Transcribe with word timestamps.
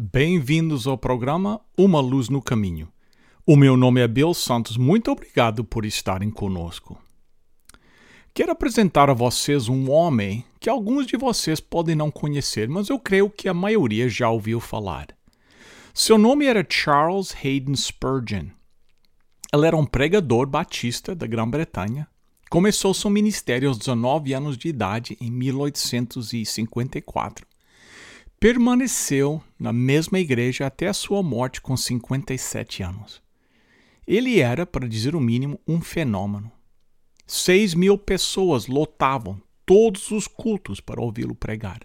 Bem-vindos 0.00 0.86
ao 0.86 0.96
programa 0.96 1.60
Uma 1.76 2.00
Luz 2.00 2.28
no 2.28 2.40
Caminho. 2.40 2.88
O 3.44 3.56
meu 3.56 3.76
nome 3.76 4.00
é 4.00 4.06
Bill 4.06 4.32
Santos, 4.32 4.76
muito 4.76 5.10
obrigado 5.10 5.64
por 5.64 5.84
estarem 5.84 6.30
conosco. 6.30 6.96
Quero 8.32 8.52
apresentar 8.52 9.10
a 9.10 9.12
vocês 9.12 9.68
um 9.68 9.90
homem 9.90 10.44
que 10.60 10.70
alguns 10.70 11.04
de 11.04 11.16
vocês 11.16 11.58
podem 11.58 11.96
não 11.96 12.12
conhecer, 12.12 12.68
mas 12.68 12.88
eu 12.88 13.00
creio 13.00 13.28
que 13.28 13.48
a 13.48 13.54
maioria 13.54 14.08
já 14.08 14.30
ouviu 14.30 14.60
falar. 14.60 15.08
Seu 15.92 16.16
nome 16.16 16.46
era 16.46 16.64
Charles 16.64 17.34
Hayden 17.34 17.74
Spurgeon. 17.74 18.50
Ele 19.52 19.66
era 19.66 19.76
um 19.76 19.84
pregador 19.84 20.46
batista 20.46 21.12
da 21.12 21.26
Grã-Bretanha. 21.26 22.06
Começou 22.48 22.94
seu 22.94 23.10
ministério 23.10 23.68
aos 23.68 23.78
19 23.78 24.32
anos 24.32 24.56
de 24.56 24.68
idade 24.68 25.16
em 25.20 25.28
1854 25.28 27.47
permaneceu 28.40 29.42
na 29.58 29.72
mesma 29.72 30.18
igreja 30.18 30.66
até 30.66 30.86
a 30.86 30.94
sua 30.94 31.22
morte 31.22 31.60
com 31.60 31.76
57 31.76 32.82
anos. 32.82 33.20
Ele 34.06 34.40
era, 34.40 34.64
para 34.64 34.88
dizer 34.88 35.14
o 35.14 35.20
mínimo, 35.20 35.60
um 35.66 35.80
fenômeno. 35.80 36.50
Seis 37.26 37.74
mil 37.74 37.98
pessoas 37.98 38.66
lotavam 38.66 39.40
todos 39.66 40.10
os 40.10 40.26
cultos 40.26 40.80
para 40.80 41.02
ouvi-lo 41.02 41.34
pregar. 41.34 41.80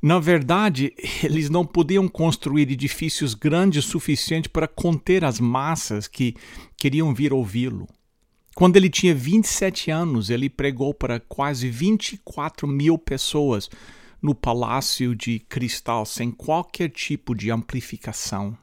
Na 0.00 0.20
verdade, 0.20 0.92
eles 1.24 1.50
não 1.50 1.64
podiam 1.64 2.06
construir 2.06 2.70
edifícios 2.70 3.34
grandes 3.34 3.86
o 3.86 3.88
suficiente 3.88 4.48
para 4.48 4.68
conter 4.68 5.24
as 5.24 5.40
massas 5.40 6.06
que 6.06 6.36
queriam 6.76 7.14
vir 7.14 7.32
ouvi-lo. 7.32 7.88
Quando 8.54 8.76
ele 8.76 8.88
tinha 8.88 9.14
27 9.14 9.90
anos, 9.90 10.30
ele 10.30 10.48
pregou 10.48 10.94
para 10.94 11.18
quase 11.18 11.68
24 11.68 12.66
mil 12.68 12.96
pessoas 12.96 13.68
no 14.20 14.34
palácio 14.34 15.14
de 15.14 15.38
cristal 15.38 16.04
sem 16.06 16.30
qualquer 16.30 16.90
tipo 16.90 17.34
de 17.34 17.50
amplificação. 17.50 18.56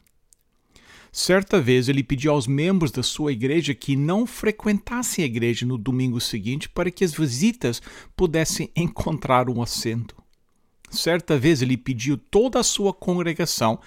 Certa 1.11 1.61
vez 1.61 1.89
ele 1.89 2.03
pediu 2.03 2.31
aos 2.31 2.47
membros 2.47 2.91
da 2.91 3.03
sua 3.03 3.31
igreja 3.31 3.75
que 3.75 3.95
não 3.95 4.25
frequentassem 4.25 5.23
a 5.23 5.27
igreja 5.27 5.63
no 5.63 5.77
domingo 5.77 6.19
seguinte 6.19 6.67
para 6.67 6.89
que 6.89 7.03
as 7.03 7.13
visitas 7.13 7.81
pudessem 8.15 8.71
encontrar 8.75 9.47
um 9.47 9.61
assento. 9.61 10.15
Certa 10.89 11.37
vez 11.37 11.61
ele 11.61 11.77
pediu 11.77 12.17
toda 12.17 12.59
a 12.59 12.63
sua 12.63 12.91
congregação 12.91 13.79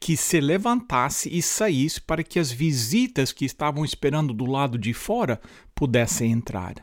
que 0.00 0.16
se 0.16 0.40
levantasse 0.40 1.28
e 1.30 1.42
saísse 1.42 2.00
para 2.00 2.24
que 2.24 2.38
as 2.38 2.50
visitas 2.50 3.30
que 3.30 3.44
estavam 3.44 3.84
esperando 3.84 4.32
do 4.32 4.46
lado 4.46 4.78
de 4.78 4.94
fora 4.94 5.38
pudessem 5.74 6.32
entrar. 6.32 6.82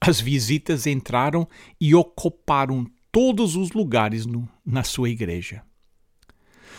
As 0.00 0.20
visitas 0.20 0.86
entraram 0.86 1.48
e 1.80 1.96
ocuparam 1.96 2.86
todos 3.16 3.56
os 3.56 3.72
lugares 3.72 4.26
no, 4.26 4.46
na 4.62 4.84
sua 4.84 5.08
igreja. 5.08 5.62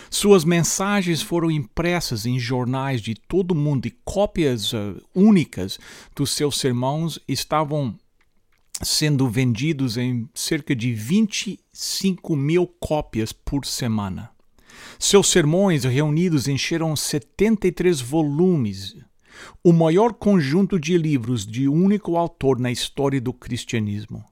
Suas 0.08 0.46
mensagens 0.46 1.20
foram 1.20 1.50
impressas 1.50 2.28
em 2.28 2.38
jornais 2.38 3.02
de 3.02 3.16
todo 3.16 3.54
o 3.54 3.56
mundo 3.56 3.88
e 3.88 3.98
cópias 4.06 4.72
uh, 4.72 5.02
únicas 5.16 5.80
dos 6.16 6.30
seus 6.30 6.60
sermões 6.60 7.18
estavam 7.28 7.98
sendo 8.84 9.28
vendidos 9.28 9.98
em 9.98 10.30
cerca 10.32 10.76
de 10.76 10.94
25 10.94 12.36
mil 12.36 12.68
cópias 12.68 13.34
por 13.34 13.66
semana. 13.66 14.30
Seus 15.00 15.30
sermões 15.30 15.86
reunidos 15.86 16.48
encheram 16.48 16.96
73 16.96 18.00
volumes, 18.00 18.96
o 19.64 19.74
maior 19.74 20.14
conjunto 20.14 20.80
de 20.80 21.00
livros 21.00 21.48
de 21.48 21.68
único 21.68 22.16
autor 22.16 22.60
na 22.60 22.70
história 22.70 23.20
do 23.20 23.34
cristianismo. 23.34 24.24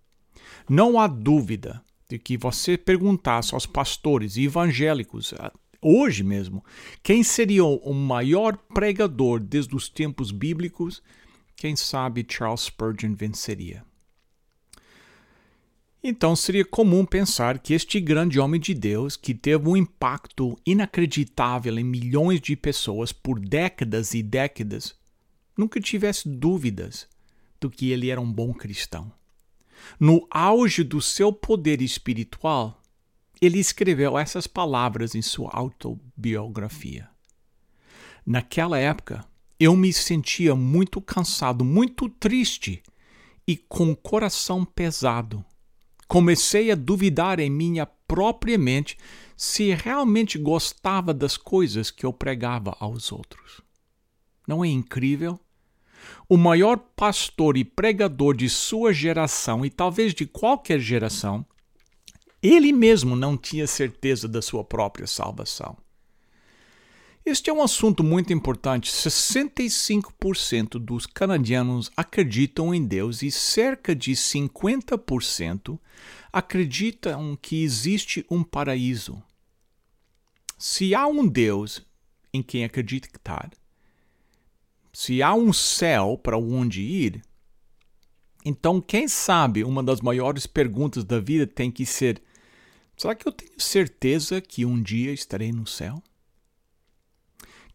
Não 0.69 0.99
há 0.99 1.07
dúvida 1.07 1.83
de 2.07 2.19
que 2.19 2.37
você 2.37 2.77
perguntasse 2.77 3.53
aos 3.53 3.65
pastores 3.65 4.37
evangélicos, 4.37 5.33
hoje 5.81 6.23
mesmo, 6.23 6.63
quem 7.01 7.23
seria 7.23 7.65
o 7.65 7.93
maior 7.93 8.57
pregador 8.57 9.39
desde 9.39 9.75
os 9.75 9.89
tempos 9.89 10.31
bíblicos, 10.31 11.01
quem 11.55 11.75
sabe 11.75 12.25
Charles 12.27 12.61
Spurgeon 12.61 13.15
venceria. 13.15 13.83
Então 16.03 16.35
seria 16.35 16.63
comum 16.63 17.03
pensar 17.03 17.57
que 17.57 17.73
este 17.73 17.99
grande 17.99 18.39
homem 18.39 18.61
de 18.61 18.75
Deus, 18.75 19.17
que 19.17 19.33
teve 19.33 19.67
um 19.67 19.75
impacto 19.75 20.55
inacreditável 20.63 21.79
em 21.79 21.83
milhões 21.83 22.39
de 22.39 22.55
pessoas 22.55 23.11
por 23.11 23.39
décadas 23.39 24.13
e 24.13 24.21
décadas, 24.21 24.95
nunca 25.57 25.79
tivesse 25.79 26.29
dúvidas 26.29 27.07
do 27.59 27.71
que 27.71 27.89
ele 27.89 28.11
era 28.11 28.21
um 28.21 28.31
bom 28.31 28.53
cristão 28.53 29.11
no 29.99 30.27
auge 30.29 30.83
do 30.83 31.01
seu 31.01 31.31
poder 31.31 31.81
espiritual, 31.81 32.81
ele 33.41 33.59
escreveu 33.59 34.17
essas 34.17 34.47
palavras 34.47 35.15
em 35.15 35.21
sua 35.21 35.49
autobiografia. 35.51 37.09
Naquela 38.25 38.79
época, 38.79 39.25
eu 39.59 39.75
me 39.75 39.93
sentia 39.93 40.55
muito 40.55 40.99
cansado, 40.99 41.63
muito 41.63 42.09
triste 42.09 42.81
e 43.47 43.55
com 43.55 43.91
o 43.91 43.95
coração 43.95 44.65
pesado. 44.65 45.45
Comecei 46.07 46.71
a 46.71 46.75
duvidar 46.75 47.39
em 47.39 47.49
minha 47.49 47.85
própria 47.85 48.57
mente 48.57 48.97
se 49.35 49.73
realmente 49.73 50.37
gostava 50.37 51.13
das 51.13 51.37
coisas 51.37 51.91
que 51.91 52.05
eu 52.05 52.13
pregava 52.13 52.75
aos 52.79 53.11
outros. 53.11 53.61
Não 54.47 54.63
é 54.63 54.67
incrível? 54.67 55.39
O 56.27 56.37
maior 56.37 56.77
pastor 56.77 57.57
e 57.57 57.63
pregador 57.63 58.35
de 58.35 58.49
sua 58.49 58.93
geração 58.93 59.65
e 59.65 59.69
talvez 59.69 60.13
de 60.13 60.25
qualquer 60.25 60.79
geração, 60.79 61.45
ele 62.41 62.71
mesmo 62.71 63.15
não 63.15 63.37
tinha 63.37 63.67
certeza 63.67 64.27
da 64.27 64.41
sua 64.41 64.63
própria 64.63 65.07
salvação. 65.07 65.77
Este 67.25 67.49
é 67.49 67.53
um 67.53 67.63
assunto 67.63 68.03
muito 68.03 68.31
importante. 68.31 68.91
65% 68.91 70.77
dos 70.77 71.07
canadianos 71.07 71.89
acreditam 71.97 72.71
em 72.71 72.85
Deus 72.85 73.23
e 73.23 73.31
cerca 73.31 73.95
de 73.95 74.11
50% 74.11 75.79
acreditam 76.31 77.35
que 77.41 77.63
existe 77.63 78.23
um 78.29 78.43
paraíso. 78.43 79.23
Se 80.55 80.93
há 80.93 81.07
um 81.07 81.27
Deus 81.27 81.81
em 82.31 82.43
quem 82.43 82.63
acreditar, 82.63 83.49
se 84.95 85.21
há 85.21 85.35
um 85.35 85.51
céu 85.51 86.17
para 86.17 86.37
onde 86.37 86.81
ir, 86.81 87.21
então 88.45 88.79
quem 88.79 89.09
sabe 89.09 89.61
uma 89.61 89.83
das 89.83 89.99
maiores 89.99 90.47
perguntas 90.47 91.03
da 91.03 91.19
vida 91.19 91.45
tem 91.45 91.69
que 91.69 91.85
ser: 91.85 92.23
será 92.95 93.13
que 93.13 93.27
eu 93.27 93.31
tenho 93.33 93.59
certeza 93.59 94.39
que 94.39 94.65
um 94.65 94.81
dia 94.81 95.11
estarei 95.11 95.51
no 95.51 95.67
céu? 95.67 96.01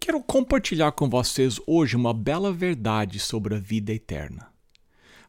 Quero 0.01 0.23
compartilhar 0.23 0.93
com 0.93 1.11
vocês 1.11 1.61
hoje 1.67 1.95
uma 1.95 2.15
bela 2.15 2.51
verdade 2.51 3.21
sobre 3.21 3.55
a 3.55 3.59
vida 3.59 3.93
eterna. 3.93 4.51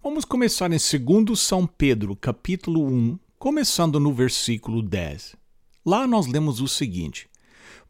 Vamos 0.02 0.24
começar 0.24 0.72
em 0.72 0.78
2 1.26 1.38
São 1.38 1.68
Pedro, 1.68 2.16
capítulo 2.16 2.88
1, 2.88 3.20
começando 3.38 4.00
no 4.00 4.14
versículo 4.14 4.82
10. 4.82 5.36
Lá 5.86 6.08
nós 6.08 6.26
lemos 6.26 6.62
o 6.62 6.70
seguinte: 6.70 7.30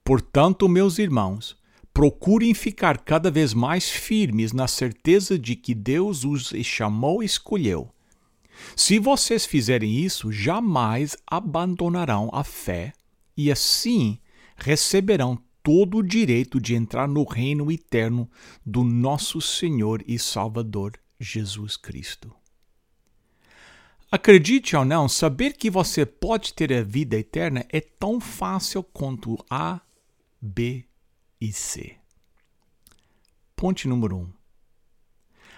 Portanto, 0.03 0.67
meus 0.67 0.97
irmãos, 0.97 1.60
procurem 1.93 2.53
ficar 2.53 2.99
cada 2.99 3.29
vez 3.29 3.53
mais 3.53 3.89
firmes 3.89 4.53
na 4.53 4.67
certeza 4.67 5.37
de 5.37 5.55
que 5.55 5.73
Deus 5.73 6.23
os 6.23 6.53
chamou 6.63 7.21
e 7.21 7.25
escolheu. 7.25 7.89
Se 8.75 8.99
vocês 8.99 9.45
fizerem 9.45 9.97
isso, 9.97 10.31
jamais 10.31 11.17
abandonarão 11.25 12.29
a 12.31 12.43
fé 12.43 12.93
e 13.35 13.51
assim 13.51 14.19
receberão 14.55 15.37
todo 15.63 15.97
o 15.97 16.03
direito 16.03 16.59
de 16.59 16.75
entrar 16.75 17.07
no 17.07 17.23
reino 17.23 17.71
eterno 17.71 18.29
do 18.65 18.83
nosso 18.83 19.41
Senhor 19.41 20.03
e 20.07 20.17
Salvador 20.17 20.93
Jesus 21.19 21.75
Cristo. 21.75 22.33
Acredite 24.11 24.75
ou 24.75 24.83
não, 24.83 25.07
saber 25.07 25.53
que 25.53 25.69
você 25.69 26.05
pode 26.05 26.53
ter 26.53 26.73
a 26.73 26.83
vida 26.83 27.17
eterna 27.17 27.65
é 27.69 27.79
tão 27.79 28.19
fácil 28.19 28.83
quanto 28.83 29.37
A, 29.49 29.79
B 30.41 30.85
e 31.41 31.51
C. 31.51 31.97
Ponte 33.55 33.87
número 33.87 34.15
1. 34.15 34.19
Um. 34.19 34.33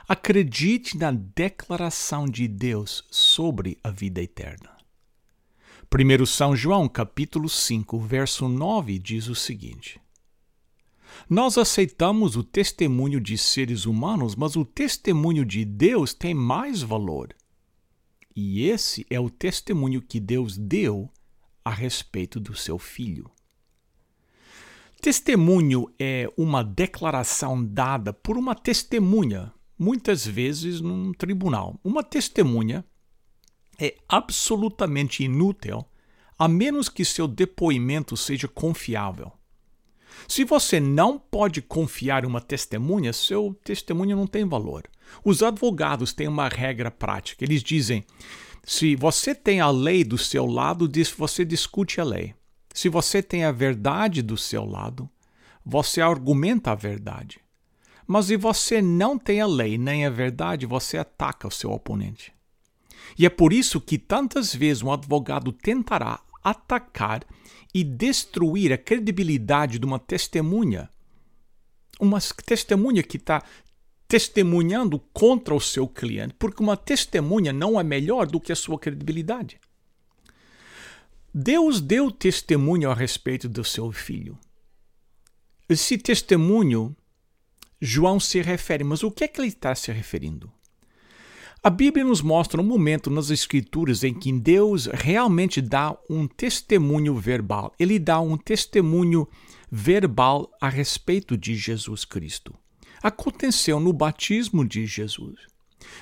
Acredite 0.08 0.98
na 0.98 1.12
declaração 1.12 2.26
de 2.26 2.48
Deus 2.48 3.06
sobre 3.12 3.78
a 3.84 3.92
vida 3.92 4.22
eterna. 4.22 4.78
1 5.94 6.26
São 6.26 6.56
João, 6.56 6.88
capítulo 6.88 7.50
5, 7.50 8.00
verso 8.00 8.48
9, 8.48 8.98
diz 8.98 9.28
o 9.28 9.36
seguinte: 9.36 10.02
Nós 11.30 11.58
aceitamos 11.58 12.38
o 12.38 12.44
testemunho 12.44 13.20
de 13.20 13.38
seres 13.38 13.86
humanos, 13.86 14.36
mas 14.36 14.56
o 14.56 14.64
testemunho 14.64 15.46
de 15.46 15.66
Deus 15.66 16.14
tem 16.14 16.34
mais 16.34 16.82
valor. 16.82 17.36
E 18.36 18.64
esse 18.68 19.06
é 19.10 19.20
o 19.20 19.30
testemunho 19.30 20.02
que 20.02 20.20
Deus 20.20 20.58
deu 20.58 21.12
a 21.64 21.70
respeito 21.72 22.40
do 22.40 22.56
seu 22.56 22.80
filho. 22.80 23.30
Testemunho 25.04 25.94
é 26.00 26.30
uma 26.38 26.64
declaração 26.64 27.62
dada 27.62 28.14
por 28.14 28.38
uma 28.38 28.56
testemunha, 28.56 29.52
muitas 29.78 30.26
vezes 30.26 30.80
num 30.80 31.12
tribunal. 31.12 31.78
Uma 31.84 32.02
testemunha 32.02 32.86
é 33.78 33.96
absolutamente 34.08 35.22
inútil 35.22 35.86
a 36.40 36.48
menos 36.48 36.88
que 36.88 37.04
seu 37.04 37.28
depoimento 37.28 38.16
seja 38.16 38.48
confiável. 38.48 39.34
Se 40.26 40.46
você 40.46 40.80
não 40.80 41.20
pode 41.20 41.62
confiar 41.62 42.26
uma 42.26 42.40
testemunha, 42.40 43.12
seu 43.12 43.54
testemunho 43.62 44.16
não 44.16 44.26
tem 44.26 44.48
valor. 44.48 44.84
Os 45.22 45.44
advogados 45.44 46.14
têm 46.14 46.30
uma 46.30 46.48
regra 46.48 46.90
prática. 46.90 47.44
Eles 47.44 47.62
dizem: 47.62 48.06
se 48.64 48.96
você 48.96 49.36
tem 49.36 49.60
a 49.60 49.70
lei 49.70 50.06
do 50.06 50.18
seu 50.18 50.46
lado, 50.46 50.90
você 51.18 51.44
discute 51.44 52.00
a 52.00 52.06
lei. 52.06 52.34
Se 52.74 52.90
você 52.90 53.22
tem 53.22 53.46
a 53.46 53.52
verdade 53.52 54.24
do 54.24 54.36
seu 54.36 54.66
lado, 54.66 55.08
você 55.64 56.02
argumenta 56.02 56.72
a 56.72 56.76
verdade. 56.76 57.40
Mas 58.06 58.26
se 58.26 58.36
você 58.36 58.82
não 58.82 59.18
tem 59.18 59.40
a 59.40 59.46
lei 59.46 59.78
nem 59.78 60.06
a 60.06 60.10
verdade, 60.10 60.66
você 60.66 60.98
ataca 60.98 61.48
o 61.48 61.52
seu 61.52 61.72
oponente. 61.72 62.34
E 63.18 63.26
é 63.26 63.30
por 63.30 63.54
isso 63.54 63.80
que 63.80 63.98
tantas 63.98 64.54
vezes 64.54 64.82
um 64.82 64.92
advogado 64.92 65.52
tentará 65.52 66.20
atacar 66.44 67.24
e 67.74 67.84
destruir 67.84 68.74
a 68.74 68.78
credibilidade 68.78 69.80
de 69.80 69.86
uma 69.86 70.00
testemunha. 70.00 70.90
Uma 72.00 72.20
testemunha 72.46 73.04
que 73.04 73.18
está 73.18 73.44
testemunhando 74.08 75.00
contra 75.14 75.56
o 75.56 75.62
seu 75.62 75.88
cliente, 75.88 76.36
porque 76.38 76.62
uma 76.62 76.76
testemunha 76.76 77.54
não 77.54 77.80
é 77.80 77.84
melhor 77.84 78.28
do 78.28 78.40
que 78.40 78.52
a 78.52 78.56
sua 78.56 78.78
credibilidade. 78.78 79.60
Deus 81.34 81.82
deu 81.82 82.12
testemunho 82.12 82.92
a 82.92 82.94
respeito 82.94 83.50
do 83.50 83.64
seu 83.64 83.92
filho. 83.92 84.38
Esse 85.68 85.98
testemunho, 85.98 86.96
João 87.82 88.20
se 88.20 88.40
refere, 88.42 88.84
mas 88.84 89.02
o 89.02 89.10
que 89.10 89.24
é 89.24 89.28
que 89.28 89.42
ele 89.42 89.48
está 89.48 89.74
se 89.74 89.92
referindo? 89.92 90.52
A 91.64 91.70
Bíblia 91.70 92.04
nos 92.04 92.22
mostra 92.22 92.62
um 92.62 92.64
momento 92.64 93.10
nas 93.10 93.30
Escrituras 93.32 94.04
em 94.04 94.14
que 94.14 94.32
Deus 94.32 94.86
realmente 94.86 95.62
dá 95.62 95.98
um 96.10 96.28
testemunho 96.28 97.16
verbal. 97.16 97.74
Ele 97.80 97.98
dá 97.98 98.20
um 98.20 98.38
testemunho 98.38 99.28
verbal 99.72 100.52
a 100.62 100.70
respeito 100.70 101.36
de 101.36 101.56
Jesus 101.56 102.06
Cristo. 102.06 102.54
Aconteceu 103.02 103.80
no 103.80 103.92
batismo 103.92 104.64
de 104.64 104.86
Jesus. 104.86 105.48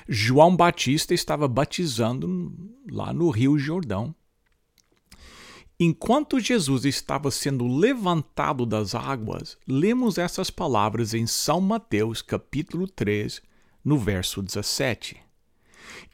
João 0.08 0.54
Batista 0.54 1.14
estava 1.14 1.48
batizando 1.48 2.52
lá 2.90 3.12
no 3.12 3.30
Rio 3.30 3.56
Jordão. 3.58 4.14
Enquanto 5.84 6.38
Jesus 6.38 6.84
estava 6.84 7.28
sendo 7.28 7.66
levantado 7.66 8.64
das 8.64 8.94
águas, 8.94 9.58
lemos 9.66 10.16
essas 10.16 10.48
palavras 10.48 11.12
em 11.12 11.26
São 11.26 11.60
Mateus, 11.60 12.22
capítulo 12.22 12.86
3, 12.86 13.42
no 13.84 13.98
verso 13.98 14.40
17. 14.40 15.20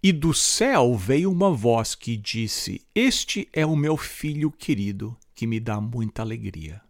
E 0.03 0.11
do 0.11 0.32
céu 0.32 0.97
veio 0.97 1.31
uma 1.31 1.50
voz 1.50 1.94
que 1.94 2.17
disse: 2.17 2.81
Este 2.94 3.47
é 3.53 3.67
o 3.67 3.76
meu 3.76 3.99
filho 3.99 4.50
querido, 4.50 5.15
que 5.35 5.47
me 5.47 5.61
dá 5.61 5.79
muita 5.82 6.23
alegria. 6.23 6.81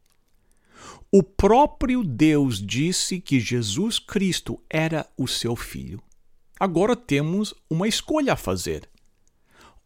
O 1.11 1.25
próprio 1.25 2.05
Deus 2.05 2.65
disse 2.65 3.21
que 3.21 3.41
Jesus 3.41 3.99
Cristo 3.99 4.63
era 4.71 5.05
o 5.17 5.27
seu 5.27 5.57
filho. 5.57 6.01
Agora 6.61 6.95
temos 6.95 7.53
uma 7.69 7.89
escolha 7.89 8.35
a 8.35 8.37
fazer. 8.37 8.89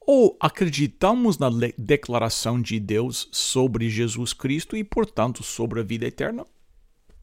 Ou 0.06 0.36
acreditamos 0.40 1.38
na 1.38 1.48
declaração 1.78 2.60
de 2.60 2.80
Deus 2.80 3.28
sobre 3.30 3.88
Jesus 3.88 4.32
Cristo 4.32 4.76
e, 4.76 4.82
portanto, 4.82 5.42
sobre 5.42 5.80
a 5.80 5.82
vida 5.82 6.06
eterna, 6.06 6.44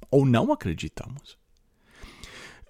ou 0.10 0.26
não 0.26 0.52
acreditamos. 0.52 1.38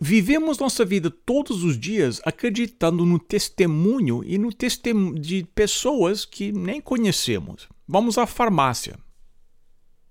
Vivemos 0.02 0.58
nossa 0.58 0.86
vida 0.86 1.12
todos 1.12 1.64
os 1.64 1.78
dias 1.78 2.22
acreditando 2.24 3.06
no 3.06 3.20
testemunho 3.20 4.24
e 4.24 4.38
no 4.38 4.54
testemunho 4.54 5.20
de 5.20 5.44
pessoas 5.54 6.24
que 6.24 6.54
nem 6.54 6.80
conhecemos. 6.80 7.68
Vamos 7.86 8.18
à 8.18 8.26
farmácia. 8.26 8.98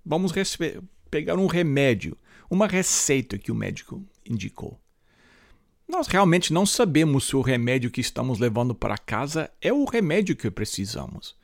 Vamos 0.05 0.33
pegar 1.11 1.37
um 1.37 1.47
remédio, 1.47 2.17
uma 2.51 2.67
receita 2.67 3.39
que 3.39 3.51
o 3.51 3.55
médico 3.55 4.05
indicou. 4.29 4.79
Nós 5.89 6.07
realmente 6.07 6.53
não 6.53 6.67
sabemos 6.67 7.25
se 7.25 7.35
o 7.35 7.41
remédio 7.41 7.91
que 7.91 8.01
estamos 8.01 8.39
levando 8.39 8.75
para 8.75 8.99
casa 8.99 9.51
é 9.59 9.73
o 9.73 9.87
remédio 9.87 10.37
que 10.37 10.51
precisamos. 10.51 11.35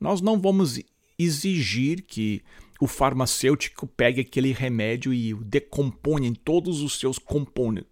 Nós 0.00 0.20
não 0.20 0.40
vamos 0.40 0.78
exigir 1.18 2.02
que 2.02 2.40
o 2.80 2.86
farmacêutico 2.86 3.88
pegue 3.88 4.20
aquele 4.20 4.52
remédio 4.52 5.12
e 5.12 5.34
o 5.34 5.44
decomponha 5.44 6.28
em 6.28 6.34
todos 6.34 6.80
os 6.80 6.98
seus 6.98 7.18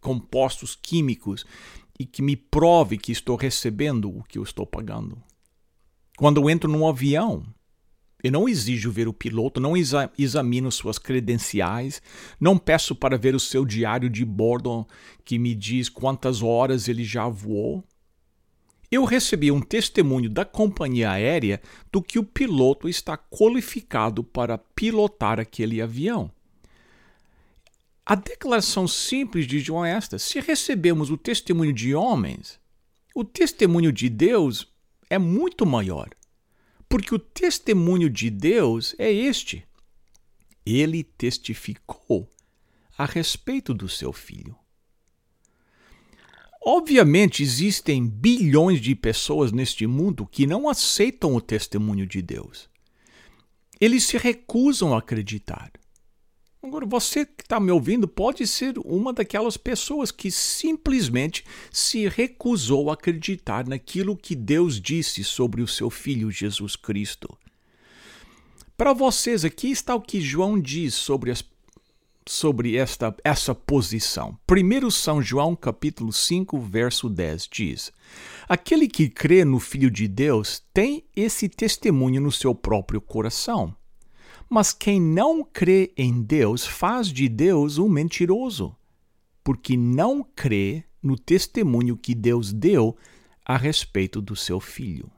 compostos 0.00 0.78
químicos 0.80 1.44
e 1.98 2.06
que 2.06 2.22
me 2.22 2.36
prove 2.36 2.96
que 2.96 3.10
estou 3.10 3.36
recebendo 3.36 4.08
o 4.08 4.22
que 4.22 4.38
eu 4.38 4.42
estou 4.44 4.64
pagando. 4.64 5.20
Quando 6.16 6.40
eu 6.40 6.48
entro 6.48 6.70
num 6.70 6.88
avião, 6.88 7.44
eu 8.22 8.32
não 8.32 8.48
exijo 8.48 8.90
ver 8.90 9.06
o 9.06 9.12
piloto, 9.12 9.60
não 9.60 9.76
exa 9.76 10.10
examino 10.18 10.72
suas 10.72 10.98
credenciais, 10.98 12.02
não 12.40 12.58
peço 12.58 12.94
para 12.94 13.16
ver 13.16 13.34
o 13.34 13.40
seu 13.40 13.64
diário 13.64 14.10
de 14.10 14.24
bordo 14.24 14.86
que 15.24 15.38
me 15.38 15.54
diz 15.54 15.88
quantas 15.88 16.42
horas 16.42 16.88
ele 16.88 17.04
já 17.04 17.28
voou. 17.28 17.84
Eu 18.90 19.04
recebi 19.04 19.52
um 19.52 19.60
testemunho 19.60 20.28
da 20.28 20.44
companhia 20.44 21.10
aérea 21.10 21.60
do 21.92 22.02
que 22.02 22.18
o 22.18 22.24
piloto 22.24 22.88
está 22.88 23.16
qualificado 23.16 24.24
para 24.24 24.58
pilotar 24.58 25.38
aquele 25.38 25.80
avião. 25.80 26.30
A 28.04 28.14
declaração 28.14 28.88
simples 28.88 29.46
de 29.46 29.60
João 29.60 29.84
é 29.84 29.92
esta: 29.92 30.18
se 30.18 30.40
recebemos 30.40 31.10
o 31.10 31.16
testemunho 31.16 31.72
de 31.72 31.94
homens, 31.94 32.58
o 33.14 33.22
testemunho 33.22 33.92
de 33.92 34.08
Deus 34.08 34.66
é 35.10 35.18
muito 35.18 35.66
maior. 35.66 36.08
Porque 36.88 37.14
o 37.14 37.18
testemunho 37.18 38.08
de 38.08 38.30
Deus 38.30 38.94
é 38.98 39.12
este: 39.12 39.66
ele 40.64 41.02
testificou 41.02 42.28
a 42.96 43.04
respeito 43.04 43.74
do 43.74 43.88
seu 43.88 44.12
filho. 44.12 44.56
Obviamente, 46.60 47.42
existem 47.42 48.06
bilhões 48.06 48.80
de 48.80 48.94
pessoas 48.94 49.52
neste 49.52 49.86
mundo 49.86 50.26
que 50.26 50.46
não 50.46 50.68
aceitam 50.68 51.34
o 51.34 51.40
testemunho 51.40 52.06
de 52.06 52.20
Deus. 52.20 52.68
Eles 53.80 54.04
se 54.04 54.18
recusam 54.18 54.94
a 54.94 54.98
acreditar. 54.98 55.70
Agora, 56.60 56.84
você 56.84 57.24
que 57.24 57.42
está 57.42 57.60
me 57.60 57.70
ouvindo 57.70 58.08
pode 58.08 58.44
ser 58.46 58.74
uma 58.84 59.12
daquelas 59.12 59.56
pessoas 59.56 60.10
que 60.10 60.30
simplesmente 60.30 61.44
se 61.70 62.08
recusou 62.08 62.90
a 62.90 62.94
acreditar 62.94 63.66
naquilo 63.66 64.16
que 64.16 64.34
Deus 64.34 64.80
disse 64.80 65.22
sobre 65.22 65.62
o 65.62 65.68
seu 65.68 65.88
Filho 65.88 66.30
Jesus 66.30 66.74
Cristo. 66.74 67.38
Para 68.76 68.92
vocês, 68.92 69.44
aqui 69.44 69.70
está 69.70 69.94
o 69.94 70.00
que 70.00 70.20
João 70.20 70.60
diz 70.60 70.94
sobre 70.94 71.30
as 71.30 71.42
sobre 72.28 72.76
esta, 72.76 73.14
essa 73.24 73.54
posição. 73.54 74.38
Primeiro 74.46 74.90
São 74.90 75.22
João 75.22 75.56
capítulo 75.56 76.12
5, 76.12 76.60
verso 76.60 77.08
10 77.08 77.48
diz: 77.50 77.92
Aquele 78.48 78.86
que 78.86 79.08
crê 79.08 79.44
no 79.44 79.58
Filho 79.58 79.90
de 79.90 80.06
Deus 80.06 80.62
tem 80.74 81.04
esse 81.16 81.48
testemunho 81.48 82.20
no 82.20 82.30
seu 82.30 82.54
próprio 82.54 83.00
coração. 83.00 83.74
Mas 84.48 84.72
quem 84.72 85.00
não 85.00 85.44
crê 85.44 85.92
em 85.96 86.22
Deus 86.22 86.66
faz 86.66 87.08
de 87.08 87.28
Deus 87.28 87.78
um 87.78 87.88
mentiroso, 87.88 88.74
porque 89.44 89.76
não 89.76 90.22
crê 90.22 90.84
no 91.02 91.18
testemunho 91.18 91.96
que 91.96 92.14
Deus 92.14 92.52
deu 92.52 92.96
a 93.44 93.56
respeito 93.56 94.20
do 94.20 94.34
seu 94.34 94.58
filho. 94.58 95.10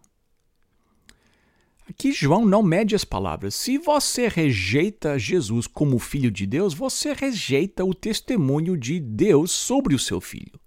Aqui 1.89 2.13
João 2.13 2.45
não 2.45 2.63
mede 2.63 2.95
as 2.95 3.05
palavras. 3.05 3.55
Se 3.55 3.77
você 3.77 4.29
rejeita 4.29 5.19
Jesus 5.19 5.67
como 5.67 5.99
filho 5.99 6.31
de 6.31 6.47
Deus, 6.47 6.73
você 6.73 7.13
rejeita 7.13 7.85
o 7.85 7.93
testemunho 7.93 8.77
de 8.77 9.01
Deus 9.01 9.51
sobre 9.51 9.95
o 9.95 9.99
seu 9.99 10.21
filho. 10.21 10.60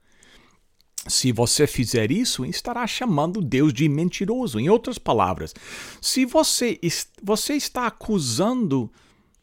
Se 1.08 1.32
você 1.32 1.68
fizer 1.68 2.12
isso, 2.12 2.46
estará 2.46 2.88
chamando 2.88 3.42
Deus 3.42 3.74
de 3.74 3.90
mentiroso. 3.90 4.60
Em 4.60 4.70
outras 4.70 4.98
palavras, 4.98 5.54
se 6.02 6.26
você, 6.26 6.80
você 7.22 7.56
está 7.56 7.88
acusando 7.88 8.92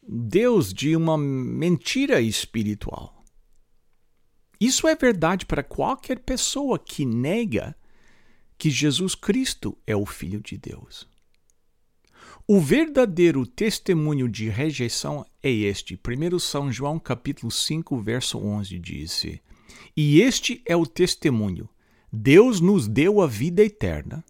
Deus 0.01 0.73
de 0.73 0.95
uma 0.95 1.17
mentira 1.17 2.19
espiritual. 2.19 3.23
Isso 4.59 4.87
é 4.87 4.95
verdade 4.95 5.45
para 5.45 5.63
qualquer 5.63 6.19
pessoa 6.19 6.77
que 6.77 7.05
nega 7.05 7.75
que 8.57 8.69
Jesus 8.69 9.15
Cristo 9.15 9.77
é 9.87 9.95
o 9.95 10.05
Filho 10.05 10.39
de 10.39 10.57
Deus. 10.57 11.07
O 12.47 12.59
verdadeiro 12.59 13.45
testemunho 13.45 14.27
de 14.27 14.49
rejeição 14.49 15.25
é 15.41 15.49
este. 15.49 15.95
1 15.95 16.39
São 16.39 16.71
João 16.71 16.99
capítulo 16.99 17.51
5, 17.51 17.99
verso 18.01 18.37
11 18.37 18.77
diz: 18.77 19.25
E 19.95 20.21
este 20.21 20.61
é 20.65 20.75
o 20.75 20.85
testemunho. 20.85 21.69
Deus 22.11 22.59
nos 22.59 22.87
deu 22.87 23.21
a 23.21 23.27
vida 23.27 23.63
eterna, 23.63 24.23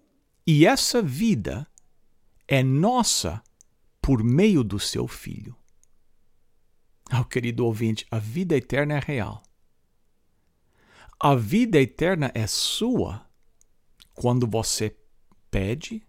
e 0.45 0.65
essa 0.65 1.01
vida 1.01 1.67
é 2.47 2.61
nossa 2.61 3.41
por 4.01 4.23
meio 4.23 4.63
do 4.63 4.79
seu 4.79 5.07
Filho. 5.07 5.55
Oh, 7.13 7.25
querido 7.25 7.65
ouvinte, 7.65 8.05
a 8.09 8.19
vida 8.19 8.55
eterna 8.55 8.95
é 8.95 8.99
real. 8.99 9.43
A 11.19 11.35
vida 11.35 11.79
eterna 11.79 12.31
é 12.33 12.47
sua 12.47 13.29
quando 14.13 14.47
você 14.47 14.95
pede 15.49 16.01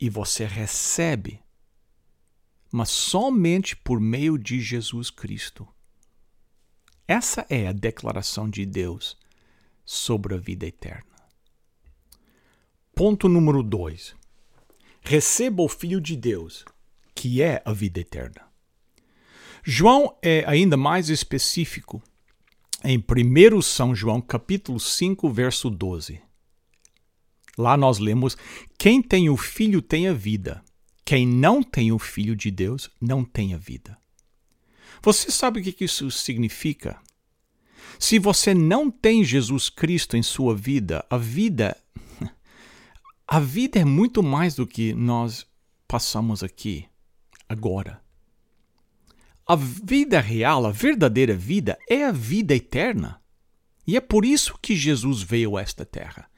e 0.00 0.10
você 0.10 0.44
recebe, 0.44 1.40
mas 2.70 2.90
somente 2.90 3.76
por 3.76 4.00
meio 4.00 4.36
de 4.36 4.60
Jesus 4.60 5.10
Cristo. 5.10 5.66
Essa 7.06 7.44
é 7.48 7.66
a 7.66 7.72
declaração 7.72 8.48
de 8.48 8.64
Deus 8.64 9.16
sobre 9.84 10.34
a 10.34 10.38
vida 10.38 10.66
eterna. 10.66 11.12
Ponto 12.94 13.28
número 13.28 13.62
2. 13.62 14.14
Receba 15.00 15.62
o 15.62 15.68
Filho 15.68 16.00
de 16.00 16.16
Deus, 16.16 16.64
que 17.14 17.42
é 17.42 17.60
a 17.64 17.72
vida 17.72 18.00
eterna. 18.00 18.42
João 19.64 20.16
é 20.22 20.44
ainda 20.46 20.76
mais 20.76 21.08
específico 21.08 22.02
em 22.84 22.98
1 22.98 23.62
São 23.62 23.94
João, 23.94 24.20
capítulo 24.20 24.78
5, 24.78 25.30
verso 25.30 25.70
12. 25.70 26.20
Lá 27.56 27.76
nós 27.76 27.98
lemos: 27.98 28.36
Quem 28.78 29.02
tem 29.02 29.28
o 29.28 29.36
Filho 29.36 29.82
tem 29.82 30.08
a 30.08 30.12
vida. 30.12 30.62
Quem 31.04 31.26
não 31.26 31.62
tem 31.62 31.92
o 31.92 31.98
Filho 31.98 32.34
de 32.34 32.50
Deus 32.50 32.90
não 33.00 33.24
tem 33.24 33.54
a 33.54 33.58
vida. 33.58 34.01
Você 35.02 35.30
sabe 35.30 35.60
o 35.60 35.62
que 35.62 35.84
isso 35.84 36.10
significa? 36.10 37.00
Se 37.98 38.18
você 38.18 38.54
não 38.54 38.90
tem 38.90 39.24
Jesus 39.24 39.68
Cristo 39.68 40.16
em 40.16 40.22
sua 40.22 40.54
vida, 40.54 41.04
a 41.10 41.16
vida 41.16 41.76
a 43.26 43.40
vida 43.40 43.80
é 43.80 43.84
muito 43.84 44.22
mais 44.22 44.54
do 44.54 44.66
que 44.66 44.94
nós 44.94 45.46
passamos 45.88 46.42
aqui 46.42 46.86
agora. 47.48 48.00
A 49.46 49.56
vida 49.56 50.20
real, 50.20 50.64
a 50.66 50.70
verdadeira 50.70 51.34
vida 51.34 51.76
é 51.88 52.04
a 52.04 52.12
vida 52.12 52.54
eterna. 52.54 53.20
E 53.86 53.96
é 53.96 54.00
por 54.00 54.24
isso 54.24 54.56
que 54.62 54.76
Jesus 54.76 55.20
veio 55.20 55.56
a 55.56 55.62
esta 55.62 55.84
terra. 55.84 56.30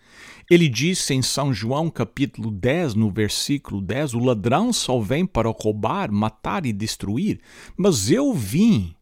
Ele 0.51 0.69
disse 0.69 1.15
em 1.15 1.23
São 1.23 1.53
João 1.53 1.91
capítulo 1.91 2.51
10, 2.51 2.95
no 2.95 3.11
versículo 3.11 3.81
10, 3.81 4.15
o 4.15 4.19
ladrão 4.19 4.73
só 4.73 4.99
vem 5.01 5.25
para 5.27 5.49
roubar, 5.49 6.13
matar 6.13 6.67
e 6.67 6.73
destruir, 6.73 7.41
mas 7.77 8.11
eu 8.11 8.33
vim 8.35 8.95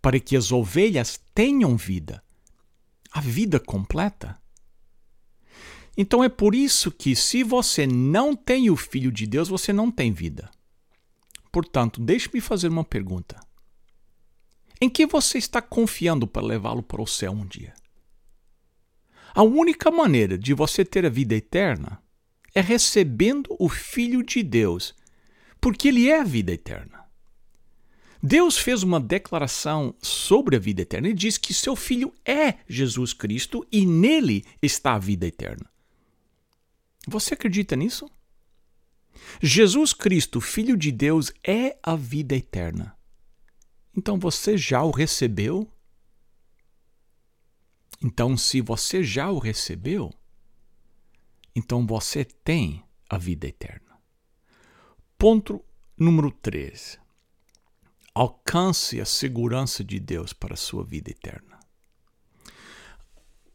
para 0.00 0.18
que 0.18 0.36
as 0.36 0.50
ovelhas 0.50 1.20
tenham 1.34 1.76
vida, 1.76 2.22
a 3.12 3.20
vida 3.20 3.60
completa. 3.60 4.38
Então 5.96 6.22
é 6.22 6.28
por 6.28 6.54
isso 6.54 6.90
que 6.92 7.16
se 7.16 7.42
você 7.42 7.86
não 7.86 8.34
tem 8.34 8.70
o 8.70 8.76
Filho 8.76 9.10
de 9.10 9.26
Deus, 9.26 9.48
você 9.48 9.72
não 9.72 9.90
tem 9.90 10.12
vida. 10.12 10.48
Portanto, 11.50 12.00
deixe-me 12.00 12.40
fazer 12.40 12.68
uma 12.68 12.84
pergunta. 12.84 13.40
Em 14.80 14.88
que 14.88 15.06
você 15.06 15.38
está 15.38 15.60
confiando 15.60 16.26
para 16.26 16.46
levá-lo 16.46 16.84
para 16.84 17.02
o 17.02 17.06
céu 17.06 17.32
um 17.32 17.44
dia? 17.44 17.74
A 19.34 19.42
única 19.42 19.90
maneira 19.90 20.38
de 20.38 20.54
você 20.54 20.84
ter 20.84 21.04
a 21.04 21.10
vida 21.10 21.34
eterna 21.34 22.02
é 22.54 22.60
recebendo 22.60 23.54
o 23.58 23.68
Filho 23.68 24.22
de 24.22 24.42
Deus, 24.42 24.94
porque 25.60 25.88
Ele 25.88 26.08
é 26.08 26.20
a 26.20 26.24
vida 26.24 26.52
eterna. 26.52 26.98
Deus 28.22 28.58
fez 28.58 28.82
uma 28.82 28.98
declaração 28.98 29.94
sobre 30.02 30.56
a 30.56 30.58
vida 30.58 30.82
eterna 30.82 31.08
e 31.08 31.14
diz 31.14 31.38
que 31.38 31.54
seu 31.54 31.76
Filho 31.76 32.12
é 32.24 32.54
Jesus 32.68 33.12
Cristo 33.12 33.66
e 33.70 33.86
nele 33.86 34.44
está 34.60 34.94
a 34.94 34.98
vida 34.98 35.26
eterna. 35.26 35.70
Você 37.06 37.34
acredita 37.34 37.76
nisso? 37.76 38.10
Jesus 39.40 39.92
Cristo, 39.92 40.40
Filho 40.40 40.76
de 40.76 40.90
Deus, 40.90 41.32
é 41.46 41.78
a 41.82 41.94
vida 41.94 42.34
eterna. 42.34 42.96
Então 43.96 44.18
você 44.18 44.56
já 44.56 44.82
o 44.82 44.90
recebeu? 44.90 45.70
Então, 48.02 48.36
se 48.36 48.60
você 48.60 49.02
já 49.02 49.30
o 49.30 49.38
recebeu, 49.38 50.12
então 51.54 51.84
você 51.84 52.24
tem 52.24 52.84
a 53.10 53.18
vida 53.18 53.48
eterna. 53.48 53.98
Ponto 55.16 55.64
número 55.96 56.30
3. 56.30 56.98
Alcance 58.14 59.00
a 59.00 59.04
segurança 59.04 59.82
de 59.82 59.98
Deus 59.98 60.32
para 60.32 60.54
a 60.54 60.56
sua 60.56 60.84
vida 60.84 61.10
eterna. 61.10 61.58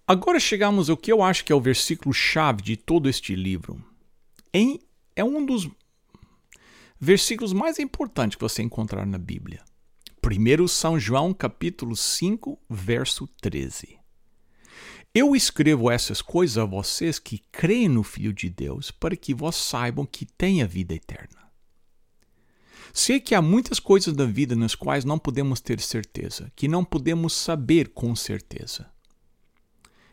Agora 0.05 0.39
chegamos 0.39 0.89
ao 0.89 0.97
que 0.97 1.11
eu 1.11 1.23
acho 1.23 1.45
que 1.45 1.53
é 1.53 1.55
o 1.55 1.61
versículo-chave 1.61 2.61
de 2.61 2.75
todo 2.75 3.07
este 3.07 3.35
livro. 3.35 3.81
Em, 4.53 4.81
é 5.15 5.23
um 5.23 5.45
dos 5.45 5.69
versículos 6.99 7.53
mais 7.53 7.79
importantes 7.79 8.35
que 8.35 8.41
você 8.41 8.61
encontrar 8.61 9.05
na 9.05 9.17
Bíblia. 9.17 9.63
1 10.21 10.67
São 10.67 10.99
João, 10.99 11.33
capítulo 11.33 11.95
5, 11.95 12.59
verso 12.69 13.25
13. 13.41 14.02
Eu 15.15 15.35
escrevo 15.35 15.91
essas 15.91 16.23
coisas 16.23 16.57
a 16.57 16.65
vocês 16.65 17.19
que 17.19 17.37
creem 17.51 17.87
no 17.87 18.01
Filho 18.01 18.33
de 18.33 18.49
Deus, 18.49 18.89
para 18.89 19.15
que 19.15 19.31
vós 19.31 19.55
saibam 19.55 20.07
que 20.07 20.25
têm 20.25 20.63
a 20.63 20.65
vida 20.65 20.95
eterna. 20.95 21.51
Sei 22.91 23.19
que 23.19 23.35
há 23.35 23.41
muitas 23.41 23.79
coisas 23.79 24.15
da 24.15 24.25
vida 24.25 24.55
nas 24.55 24.73
quais 24.73 25.05
não 25.05 25.19
podemos 25.19 25.61
ter 25.61 25.79
certeza, 25.79 26.51
que 26.55 26.67
não 26.67 26.83
podemos 26.83 27.33
saber 27.33 27.89
com 27.89 28.15
certeza. 28.15 28.91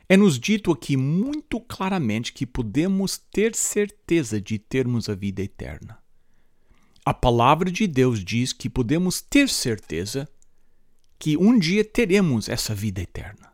É-nos 0.06 0.38
dito 0.38 0.70
aqui 0.70 0.98
muito 0.98 1.58
claramente 1.60 2.30
que 2.34 2.44
podemos 2.44 3.16
ter 3.16 3.54
certeza 3.54 4.38
de 4.38 4.58
termos 4.58 5.08
a 5.08 5.14
vida 5.14 5.40
eterna. 5.40 5.98
A 7.06 7.14
palavra 7.14 7.70
de 7.70 7.86
Deus 7.86 8.22
diz 8.22 8.52
que 8.52 8.68
podemos 8.68 9.22
ter 9.22 9.48
certeza 9.48 10.28
que 11.18 11.38
um 11.38 11.58
dia 11.58 11.84
teremos 11.84 12.50
essa 12.50 12.74
vida 12.74 13.00
eterna. 13.00 13.49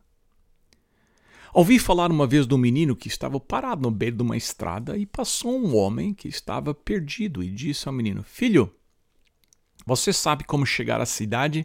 Ouvi 1.56 1.78
falar 1.78 2.10
uma 2.10 2.26
vez 2.26 2.46
de 2.46 2.52
um 2.52 2.58
menino 2.58 2.94
que 2.94 3.08
estava 3.08 3.40
parado 3.40 3.80
no 3.80 3.90
beiro 3.90 4.16
de 4.16 4.22
uma 4.22 4.36
estrada 4.36 4.98
e 4.98 5.06
passou 5.06 5.58
um 5.58 5.74
homem 5.74 6.12
que 6.12 6.28
estava 6.28 6.74
perdido 6.74 7.42
e 7.42 7.50
disse 7.50 7.88
ao 7.88 7.94
menino: 7.94 8.22
Filho, 8.22 8.70
você 9.86 10.12
sabe 10.12 10.44
como 10.44 10.66
chegar 10.66 11.00
à 11.00 11.06
cidade? 11.06 11.64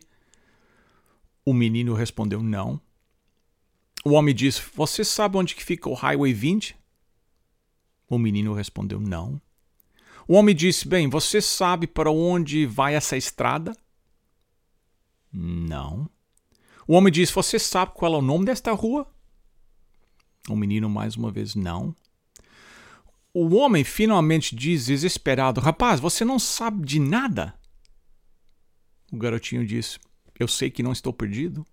O 1.43 1.53
menino 1.53 1.93
respondeu: 1.93 2.41
Não. 2.41 2.79
O 4.05 4.11
homem 4.11 4.33
disse: 4.33 4.61
Você 4.73 5.03
sabe 5.03 5.35
onde 5.35 5.55
fica 5.55 5.89
o 5.89 5.93
Highway 5.93 6.31
20? 6.31 6.73
O 8.07 8.17
menino 8.17 8.53
respondeu: 8.53 8.97
Não. 8.97 9.41
O 10.25 10.35
homem 10.35 10.55
disse: 10.55 10.87
Bem, 10.87 11.09
você 11.09 11.41
sabe 11.41 11.85
para 11.85 12.09
onde 12.09 12.65
vai 12.65 12.95
essa 12.95 13.17
estrada? 13.17 13.75
Não. 15.33 16.09
O 16.87 16.93
homem 16.93 17.11
disse: 17.11 17.33
Você 17.33 17.59
sabe 17.59 17.91
qual 17.93 18.13
é 18.13 18.17
o 18.19 18.21
nome 18.21 18.45
desta 18.45 18.71
rua? 18.71 19.05
O 20.49 20.55
menino 20.55 20.89
mais 20.89 21.15
uma 21.15 21.31
vez 21.31 21.55
não. 21.55 21.95
O 23.33 23.55
homem 23.55 23.83
finalmente 23.83 24.55
diz 24.55 24.85
desesperado: 24.85 25.61
Rapaz, 25.61 25.99
você 25.99 26.25
não 26.25 26.39
sabe 26.39 26.85
de 26.85 26.99
nada. 26.99 27.53
O 29.11 29.17
garotinho 29.17 29.65
diz: 29.65 29.99
Eu 30.39 30.47
sei 30.47 30.69
que 30.69 30.83
não 30.83 30.91
estou 30.91 31.13
perdido. 31.13 31.65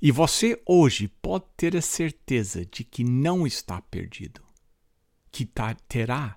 E 0.00 0.12
você 0.12 0.60
hoje 0.66 1.08
pode 1.08 1.46
ter 1.56 1.76
a 1.76 1.82
certeza 1.82 2.64
de 2.66 2.84
que 2.84 3.02
não 3.02 3.46
está 3.46 3.80
perdido, 3.80 4.42
que 5.32 5.48
terá 5.88 6.36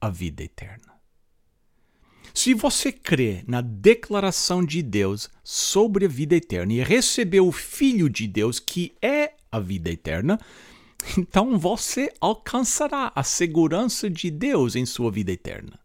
a 0.00 0.10
vida 0.10 0.42
eterna. 0.42 0.98
Se 2.34 2.54
você 2.54 2.92
crê 2.92 3.42
na 3.46 3.60
declaração 3.60 4.64
de 4.64 4.82
Deus 4.82 5.28
sobre 5.42 6.04
a 6.04 6.08
vida 6.08 6.36
eterna 6.36 6.72
e 6.72 6.82
recebeu 6.82 7.46
o 7.46 7.52
Filho 7.52 8.08
de 8.08 8.26
Deus, 8.26 8.60
que 8.60 8.94
é 9.00 9.34
a 9.50 9.58
vida 9.58 9.90
eterna, 9.90 10.38
então 11.16 11.58
você 11.58 12.12
alcançará 12.20 13.12
a 13.14 13.22
segurança 13.22 14.10
de 14.10 14.30
Deus 14.30 14.74
em 14.76 14.84
sua 14.84 15.10
vida 15.10 15.32
eterna. 15.32 15.78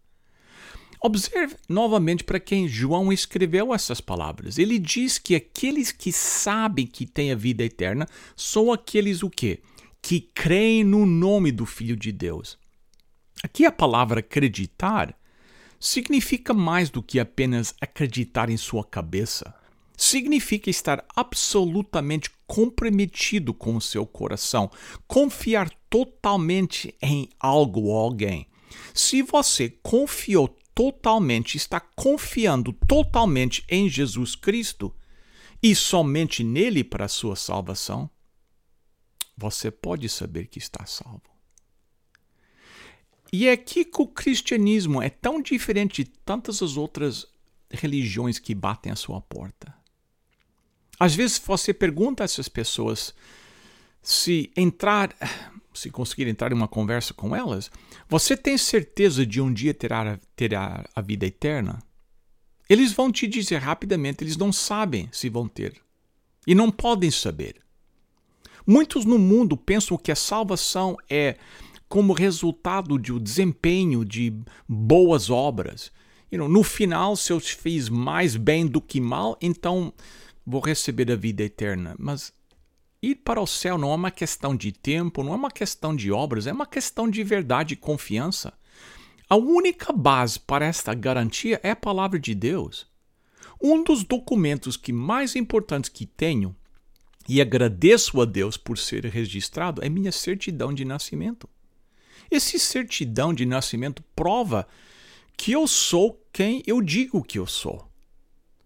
Observe 1.06 1.58
novamente 1.68 2.24
para 2.24 2.40
quem 2.40 2.68
João 2.68 3.12
escreveu 3.12 3.74
essas 3.74 4.00
palavras. 4.00 4.58
Ele 4.58 4.80
diz 4.80 5.18
que 5.18 5.36
aqueles 5.36 5.92
que 5.92 6.14
sabem 6.14 6.88
que 6.88 7.06
têm 7.06 7.32
a 7.32 7.36
vida 7.36 7.62
eterna 7.62 8.08
são 8.38 8.72
aqueles 8.72 9.22
o 9.22 9.30
quê? 9.30 9.60
Que 10.02 10.22
creem 10.34 10.84
no 10.84 11.06
nome 11.06 11.52
do 11.52 11.66
Filho 11.66 11.98
de 11.98 12.12
Deus. 12.12 12.58
Aqui 13.44 13.66
a 13.66 13.72
palavra 13.72 14.22
acreditar 14.22 15.14
significa 15.78 16.54
mais 16.54 16.90
do 16.90 17.04
que 17.04 17.20
apenas 17.20 17.76
acreditar 17.82 18.50
em 18.50 18.56
sua 18.56 18.86
cabeça 18.86 19.54
significa 19.96 20.70
estar 20.70 21.06
absolutamente 21.16 22.30
comprometido 22.48 23.54
com 23.54 23.76
o 23.76 23.82
seu 23.82 24.06
coração, 24.06 24.72
confiar 25.08 25.70
totalmente 25.90 26.96
em 27.02 27.30
algo 27.40 27.84
ou 27.84 27.98
alguém. 27.98 28.48
Se 28.94 29.22
você 29.22 29.70
confiou 29.82 30.48
totalmente, 30.74 31.56
está 31.56 31.80
confiando 31.80 32.74
totalmente 32.88 33.64
em 33.70 33.88
Jesus 33.88 34.36
Cristo 34.36 34.94
e 35.62 35.76
somente 35.76 36.44
nele 36.44 36.84
para 36.84 37.06
a 37.06 37.10
sua 37.10 37.36
salvação, 37.36 38.10
você 39.38 39.72
pode 39.72 40.10
saber 40.10 40.48
que 40.48 40.60
está 40.60 40.86
salvo. 40.86 41.22
E 43.32 43.48
é 43.48 43.52
aqui 43.52 43.84
que 43.84 44.02
o 44.02 44.08
cristianismo 44.08 45.02
é 45.02 45.10
tão 45.10 45.42
diferente 45.42 46.04
de 46.04 46.12
tantas 46.24 46.62
as 46.62 46.78
outras 46.78 47.26
religiões 47.72 48.38
que 48.38 48.54
batem 48.54 48.92
à 48.92 48.96
sua 48.96 49.20
porta. 49.22 49.83
Às 51.00 51.16
vezes 51.16 51.42
você 51.44 51.74
pergunta 51.74 52.24
a 52.24 52.26
essas 52.26 52.48
pessoas 52.48 53.14
se 54.02 54.52
entrar 54.56 55.16
se 55.74 55.90
conseguir 55.90 56.28
entrar 56.28 56.52
em 56.52 56.56
uma 56.56 56.68
conversa 56.68 57.14
com 57.14 57.36
elas, 57.36 57.72
você 58.08 58.38
tem 58.38 58.58
certeza 58.58 59.26
de 59.26 59.42
um 59.42 59.52
dia 59.52 59.74
terá, 59.74 60.20
terá 60.36 60.88
a 60.96 61.02
vida 61.02 61.26
eterna? 61.26 61.80
Eles 62.70 62.94
vão 62.94 63.12
te 63.12 63.28
dizer 63.28 63.58
rapidamente, 63.58 64.24
eles 64.24 64.38
não 64.38 64.54
sabem 64.54 65.10
se 65.12 65.30
vão 65.30 65.48
ter. 65.48 65.76
E 66.46 66.54
não 66.54 66.72
podem 66.72 67.12
saber. 67.12 67.56
Muitos 68.66 69.04
no 69.04 69.18
mundo 69.18 69.58
pensam 69.58 69.98
que 69.98 70.12
a 70.12 70.16
salvação 70.16 70.96
é 71.10 71.38
como 71.90 72.14
resultado 72.14 72.98
de 72.98 73.12
um 73.12 73.20
desempenho 73.20 74.06
de 74.06 74.34
boas 74.68 75.30
obras. 75.30 75.92
No 76.32 76.64
final, 76.64 77.16
se 77.16 77.32
eu 77.32 77.40
fiz 77.40 77.90
mais 77.90 78.36
bem 78.36 78.66
do 78.66 78.82
que 78.82 79.00
mal, 79.00 79.38
então 79.42 79.94
vou 80.46 80.62
receber 80.62 81.12
a 81.12 81.16
vida 81.16 81.44
eterna. 81.44 81.96
Mas 81.98 82.34
ir 83.02 83.16
para 83.16 83.42
o 83.42 83.48
céu 83.48 83.78
não 83.78 83.92
é 83.92 83.96
uma 83.96 84.12
questão 84.12 84.56
de 84.56 84.72
tempo, 84.72 85.24
não 85.24 85.34
é 85.34 85.36
uma 85.36 85.52
questão 85.52 85.96
de 85.96 86.12
obras, 86.12 86.48
é 86.48 86.52
uma 86.52 86.66
questão 86.66 87.10
de 87.10 87.24
verdade 87.24 87.74
e 87.74 87.78
confiança. 87.78 88.54
A 89.30 89.36
única 89.36 89.92
base 89.92 90.40
para 90.40 90.66
esta 90.66 90.94
garantia 90.94 91.60
é 91.64 91.72
a 91.72 91.76
palavra 91.76 92.20
de 92.20 92.36
Deus. 92.36 92.86
Um 93.62 93.84
dos 93.84 94.04
documentos 94.04 94.76
que 94.76 94.92
mais 94.92 95.36
importantes 95.36 95.90
que 95.90 96.06
tenho, 96.06 96.56
e 97.28 97.40
agradeço 97.40 98.20
a 98.22 98.26
Deus 98.26 98.58
por 98.58 98.78
ser 98.78 99.06
registrado, 99.06 99.84
é 99.84 99.90
minha 99.90 100.12
certidão 100.12 100.74
de 100.74 100.84
nascimento. 100.84 101.50
Esse 102.30 102.60
certidão 102.60 103.34
de 103.34 103.46
nascimento 103.46 104.04
prova 104.16 104.68
que 105.38 105.52
eu 105.52 105.68
sou 105.68 106.22
quem 106.32 106.62
eu 106.68 106.82
digo 106.82 107.24
que 107.24 107.40
eu 107.40 107.48
sou. 107.48 107.88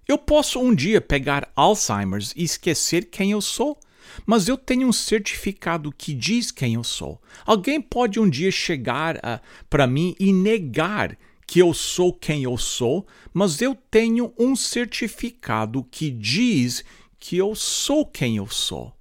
Eu 0.07 0.17
posso 0.17 0.57
um 0.61 0.73
dia 0.73 1.01
pegar 1.01 1.51
Alzheimer's 1.53 2.33
e 2.33 2.43
esquecer 2.43 3.09
quem 3.09 3.31
eu 3.31 3.41
sou, 3.41 3.77
mas 4.25 4.47
eu 4.47 4.57
tenho 4.57 4.87
um 4.87 4.93
certificado 4.93 5.91
que 5.91 6.13
diz 6.13 6.49
quem 6.49 6.75
eu 6.75 6.83
sou. 6.83 7.21
Alguém 7.45 7.81
pode 7.81 8.17
um 8.17 8.29
dia 8.29 8.49
chegar 8.49 9.17
uh, 9.17 9.41
para 9.69 9.85
mim 9.85 10.15
e 10.17 10.31
negar 10.31 11.17
que 11.45 11.59
eu 11.59 11.73
sou 11.73 12.13
quem 12.13 12.43
eu 12.43 12.57
sou, 12.57 13.05
mas 13.33 13.61
eu 13.61 13.75
tenho 13.75 14.33
um 14.39 14.55
certificado 14.55 15.83
que 15.83 16.09
diz 16.09 16.85
que 17.19 17.35
eu 17.35 17.53
sou 17.53 18.05
quem 18.05 18.37
eu 18.37 18.47
sou. 18.47 18.93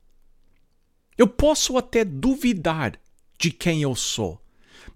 Eu 1.17 1.29
posso 1.29 1.79
até 1.79 2.05
duvidar 2.05 2.99
de 3.39 3.53
quem 3.53 3.83
eu 3.83 3.95
sou, 3.95 4.41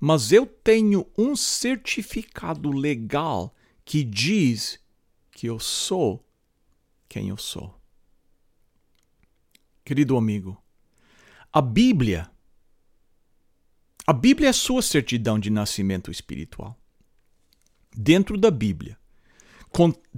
mas 0.01 0.33
eu 0.33 0.45
tenho 0.45 1.07
um 1.17 1.37
certificado 1.37 2.69
legal 2.71 3.55
que 3.85 4.03
diz 4.03 4.80
que 5.41 5.47
eu 5.47 5.59
sou 5.59 6.23
quem 7.09 7.31
eu 7.31 7.37
sou. 7.39 7.75
Querido 9.83 10.19
amigo, 10.19 10.63
a 11.51 11.63
Bíblia, 11.63 12.31
a 14.07 14.13
Bíblia 14.13 14.49
é 14.49 14.51
a 14.51 14.53
sua 14.53 14.83
certidão 14.83 15.39
de 15.39 15.49
nascimento 15.49 16.11
espiritual. 16.11 16.79
Dentro 17.97 18.37
da 18.37 18.51
Bíblia, 18.51 18.99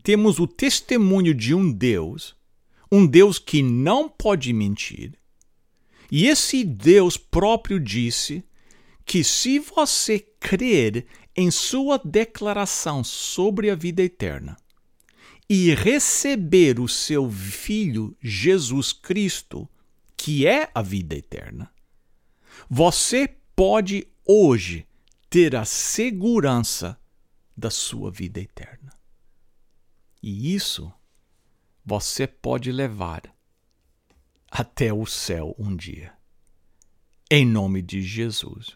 temos 0.02 0.41
o 0.41 0.47
testemunho 0.49 1.33
de 1.33 1.55
um 1.55 1.71
Deus, 1.71 2.37
um 2.91 3.07
Deus 3.07 3.38
que 3.38 3.62
não 3.62 4.09
pode 4.09 4.52
mentir, 4.52 5.17
e 6.11 6.26
esse 6.26 6.64
Deus 6.64 7.17
próprio 7.17 7.79
disse 7.79 8.45
que 9.07 9.23
se 9.23 9.61
você 9.61 10.19
crer 10.19 11.07
em 11.37 11.49
sua 11.49 11.97
declaração 11.97 13.05
sobre 13.05 13.71
a 13.71 13.76
vida 13.76 14.02
eterna, 14.02 14.57
e 15.54 15.75
receber 15.75 16.80
o 16.80 16.88
seu 16.88 17.30
Filho 17.30 18.16
Jesus 18.23 18.90
Cristo, 18.90 19.68
que 20.16 20.47
é 20.47 20.71
a 20.75 20.80
vida 20.80 21.14
eterna, 21.14 21.71
você 22.71 23.28
pode 23.54 24.09
hoje 24.25 24.88
ter 25.28 25.54
a 25.54 25.66
segurança 25.66 26.99
da 27.54 27.68
sua 27.68 28.11
vida 28.11 28.40
eterna. 28.40 28.99
E 30.23 30.54
isso 30.54 30.90
você 31.85 32.26
pode 32.26 32.73
levar 32.73 33.23
até 34.50 34.91
o 34.91 35.04
céu 35.04 35.54
um 35.58 35.76
dia. 35.76 36.17
Em 37.30 37.45
nome 37.45 37.82
de 37.82 38.00
Jesus. 38.00 38.75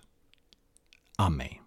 Amém. 1.17 1.66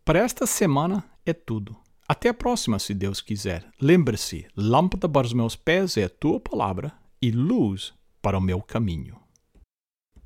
Para 0.06 0.20
esta 0.20 0.46
semana 0.46 1.04
é 1.26 1.34
tudo. 1.34 1.76
Até 2.08 2.30
a 2.30 2.36
próxima, 2.36 2.78
se 2.78 2.94
Deus 2.94 3.20
quiser. 3.20 3.68
Lembre-se: 3.82 4.46
lâmpada 4.56 5.10
para 5.10 5.26
os 5.26 5.34
meus 5.34 5.56
pés 5.56 5.98
é 5.98 6.04
a 6.04 6.10
tua 6.10 6.40
palavra 6.40 6.94
e 7.20 7.32
luz 7.32 7.96
para 8.22 8.38
o 8.38 8.42
meu 8.42 8.62
caminho. 8.62 9.18